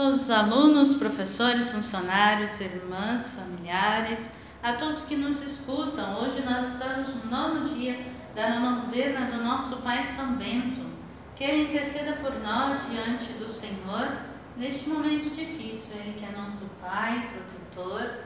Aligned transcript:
todos 0.00 0.22
os 0.22 0.30
alunos, 0.30 0.94
professores, 0.94 1.72
funcionários, 1.72 2.58
irmãs, 2.58 3.32
familiares, 3.32 4.30
a 4.62 4.72
todos 4.72 5.02
que 5.02 5.14
nos 5.14 5.42
escutam. 5.42 6.22
Hoje 6.22 6.40
nós 6.40 6.72
estamos 6.72 7.16
no 7.16 7.30
nono 7.30 7.68
dia 7.68 8.06
da 8.34 8.58
novena 8.60 9.30
do 9.30 9.44
nosso 9.44 9.76
Pai 9.82 10.02
São 10.02 10.36
Bento. 10.36 10.80
Que 11.36 11.44
Ele 11.44 11.64
interceda 11.64 12.14
por 12.14 12.32
nós 12.40 12.78
diante 12.90 13.34
do 13.34 13.46
Senhor 13.46 14.16
neste 14.56 14.88
momento 14.88 15.28
difícil. 15.34 15.90
Ele 15.96 16.14
que 16.18 16.24
é 16.24 16.30
nosso 16.34 16.64
Pai, 16.80 17.28
protetor, 17.34 18.20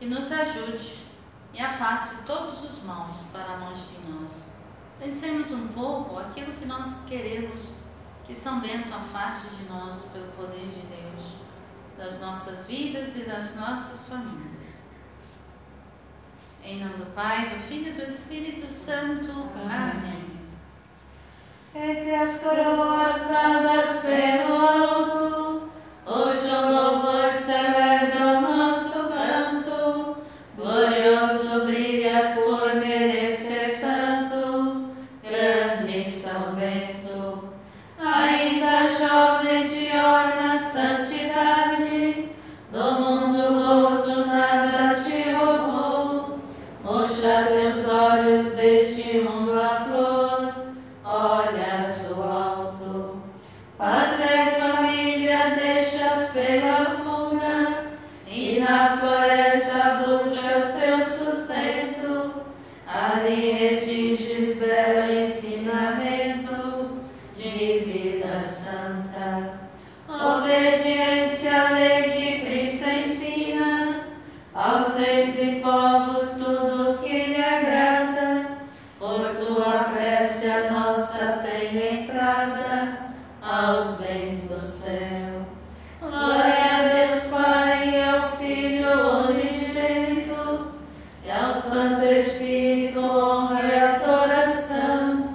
que 0.00 0.06
nos 0.06 0.32
ajude 0.32 1.04
e 1.52 1.60
afaste 1.60 2.22
todos 2.24 2.64
os 2.64 2.82
maus 2.84 3.24
para 3.30 3.56
longe 3.56 3.82
de 3.82 4.10
nós. 4.10 4.52
Pensemos 4.98 5.50
um 5.50 5.68
pouco 5.68 6.18
aquilo 6.18 6.54
que 6.54 6.64
nós 6.64 6.94
queremos 7.06 7.74
que 8.28 8.34
São 8.34 8.60
Bento 8.60 8.92
afaste 8.92 9.46
de 9.56 9.64
nós 9.70 10.10
pelo 10.12 10.30
poder 10.32 10.66
de 10.66 10.82
Deus, 10.82 11.36
das 11.96 12.20
nossas 12.20 12.66
vidas 12.66 13.16
e 13.16 13.22
das 13.22 13.56
nossas 13.56 14.06
famílias. 14.06 14.82
Em 16.62 16.84
nome 16.84 16.98
do 16.98 17.14
Pai, 17.14 17.48
do 17.48 17.58
Filho 17.58 17.88
e 17.88 17.92
do 17.92 18.02
Espírito 18.02 18.66
Santo. 18.66 19.30
Amém. 19.54 20.38
Entre 21.74 22.14
as 22.14 22.40
coroas 22.40 23.28
dadas 23.28 24.02
pelo 24.02 24.54
alto, 24.58 25.27
céu. 84.88 85.46
Glória 86.00 86.78
a 86.78 86.88
Deus 86.88 87.24
Pai 87.24 87.90
e 87.90 88.02
ao 88.02 88.36
Filho 88.36 89.28
unigênito 89.28 90.72
e 91.24 91.30
ao 91.30 91.54
Santo 91.54 92.04
Espírito, 92.06 93.00
honra 93.00 93.62
e 93.62 93.78
adoração. 93.78 95.34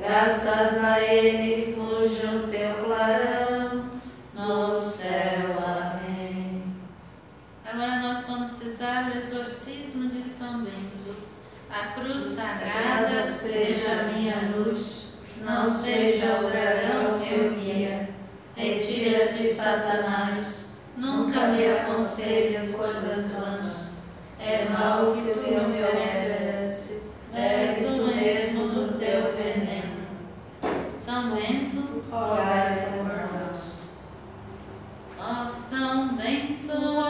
Graças 0.00 0.82
a 0.82 1.00
Ele 1.00 1.74
fuja 1.74 2.28
o 2.28 2.48
teu 2.48 2.84
clarão 2.84 3.90
no 4.32 4.80
céu. 4.80 5.58
Amém. 5.58 6.62
Agora 7.70 7.96
nós 8.00 8.24
vamos 8.24 8.62
rezar 8.62 9.10
o 9.10 9.18
exorcismo 9.18 10.08
de 10.08 10.22
São 10.22 10.60
Bento. 10.60 11.14
A 11.68 12.00
cruz 12.00 12.22
sagrada 12.22 13.26
seja 13.26 14.04
minha 14.14 14.52
luz, 14.56 15.18
não 15.44 15.68
seja 15.68 16.38
o 16.40 16.50
dragão. 16.50 17.05
Retira-te, 19.36 19.54
Satanás, 19.54 20.68
nunca 20.96 21.48
me 21.48 21.66
aconselhes 21.70 22.74
coisas 22.74 23.32
vãs. 23.34 23.92
É 24.40 24.66
mal 24.68 25.12
que 25.12 25.32
tu 25.32 25.40
me 25.40 25.82
ofereces, 25.82 27.20
bebe 27.32 27.84
tu 27.84 28.06
mesmo 28.06 28.68
do 28.68 28.98
teu 28.98 29.32
veneno. 29.32 30.06
São 30.98 31.34
Bento, 31.34 32.04
Rogai 32.10 32.88
por 32.90 33.40
nós. 33.40 34.12
ó 35.18 35.46
São 35.46 36.16
Bento, 36.16 37.05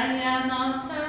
restaurai 0.00 0.24
a 0.24 0.46
nossa 0.46 0.99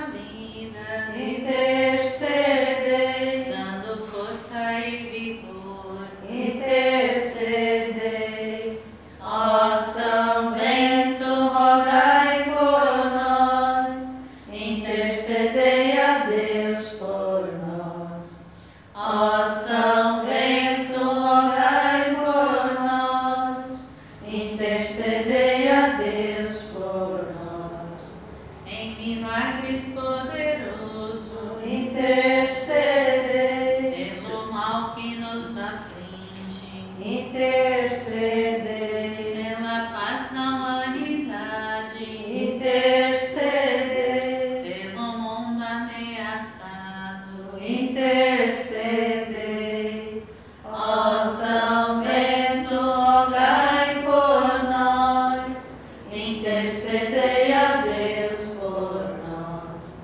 intercedei 57.02 57.54
a 57.54 57.82
Deus 57.82 58.60
por 58.60 59.18
nós. 59.28 59.96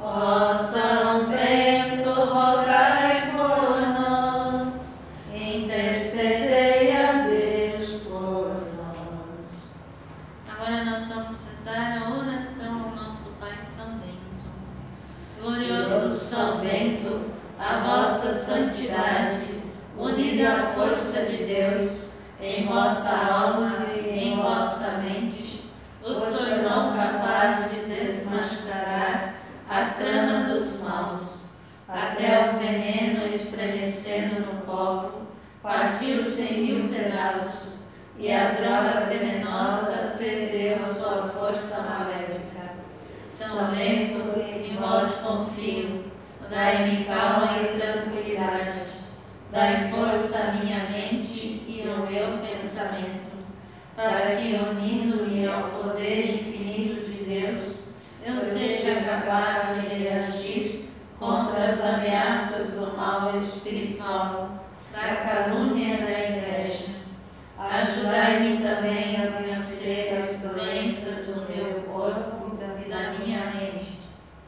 Ó 0.00 0.54
São 0.54 1.28
Bento, 1.28 2.10
rogai 2.10 3.32
por 3.32 3.80
nós, 4.00 5.00
intercedei 5.34 6.96
a 6.96 7.26
Deus 7.26 8.04
por 8.04 8.62
nós. 8.76 9.72
Agora 10.48 10.84
nós 10.84 11.06
vamos 11.06 11.36
rezar 11.50 12.02
a 12.02 12.10
oração 12.10 12.84
ao 12.84 13.04
nosso 13.04 13.30
Pai 13.40 13.58
São 13.76 13.98
Bento. 13.98 14.44
Glorioso 15.40 16.16
São 16.16 16.58
Bento, 16.58 17.32
a 17.58 17.78
vossa 17.80 18.32
santidade, 18.32 19.62
unida 19.98 20.52
à 20.52 20.66
força 20.68 21.22
de 21.22 21.44
Deus, 21.44 22.12
em 22.40 22.66
vossa 22.66 23.10
alma 23.10 23.86
e 24.04 24.28
em 24.28 24.36
vossa 24.36 24.98
mente, 24.98 25.46
os 26.06 26.38
tornou 26.38 26.94
capazes 26.94 27.84
de 27.84 27.94
desmascarar 27.94 29.34
a 29.68 29.84
trama 29.98 30.54
dos 30.54 30.82
maus, 30.82 31.46
até 31.88 32.50
o 32.50 32.58
veneno 32.58 33.26
estremecendo 34.26 34.52
no 34.52 34.60
copo, 34.62 35.26
partiu 35.62 36.22
cem 36.22 36.62
mil 36.62 36.88
pedaços, 36.88 37.90
e 38.18 38.32
a 38.32 38.50
droga 38.52 39.06
venenosa 39.06 40.16
perdeu 40.18 40.78
sua 40.78 41.28
força 41.28 41.82
maléfica. 41.82 42.76
São 43.32 43.66
Bento, 43.66 44.40
em 44.40 44.76
vós 44.76 45.18
confio, 45.18 46.04
dai-me 46.50 47.04
calma 47.04 47.58
e 47.58 47.78
tranquilidade, 47.78 48.80
dai 49.52 49.90
força 49.90 50.38
à 50.38 50.52
minha 50.52 50.88
mente 50.90 51.64
e 51.68 51.84
ao 51.86 52.06
meu 52.06 52.38
pensamento, 52.38 53.36
para 53.94 54.36
que, 54.36 54.54
unindo-me 54.54 55.46
ao 55.46 55.70
poder 55.70 56.36
infinito 56.36 57.10
de 57.10 57.24
Deus, 57.24 57.86
eu 58.24 58.40
seja 58.40 59.02
capaz 59.02 59.74
de 59.74 59.94
reagir 59.94 60.85
contra 61.18 61.64
as 61.64 61.80
ameaças 61.80 62.74
do 62.74 62.96
mal 62.96 63.38
espiritual, 63.38 64.66
da 64.92 65.16
calúnia 65.16 65.94
e 65.94 65.98
da 65.98 66.36
inveja. 66.36 66.96
Ajudai-me 67.58 68.58
também 68.58 69.16
a 69.16 69.40
vencer 69.40 70.20
as 70.20 70.40
doenças 70.40 71.34
do 71.34 71.52
meu 71.52 71.82
corpo 71.82 72.56
e 72.84 72.88
da 72.88 73.12
minha 73.12 73.46
mente. 73.46 73.96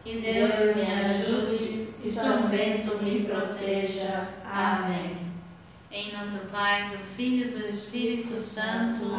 Que 0.05 0.21
Deus 0.21 0.77
me 0.77 0.83
ajude 0.83 1.89
e 1.89 1.93
São 1.93 2.49
Bento 2.49 3.03
me 3.03 3.25
proteja. 3.25 4.29
Amém. 4.45 5.29
Em 5.91 6.13
nome 6.13 6.39
do 6.39 6.51
Pai, 6.51 6.91
do 6.91 6.99
Filho 6.99 7.49
e 7.49 7.59
do 7.59 7.65
Espírito 7.65 8.39
Santo. 8.41 9.11